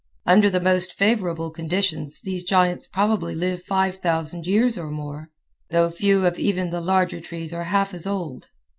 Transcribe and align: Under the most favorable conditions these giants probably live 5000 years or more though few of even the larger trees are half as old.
Under 0.25 0.49
the 0.49 0.59
most 0.59 0.93
favorable 0.93 1.51
conditions 1.51 2.21
these 2.23 2.43
giants 2.43 2.87
probably 2.87 3.35
live 3.35 3.61
5000 3.61 4.47
years 4.47 4.75
or 4.75 4.89
more 4.89 5.29
though 5.69 5.91
few 5.91 6.25
of 6.25 6.39
even 6.39 6.71
the 6.71 6.81
larger 6.81 7.19
trees 7.21 7.53
are 7.53 7.65
half 7.65 7.93
as 7.93 8.07
old. 8.07 8.47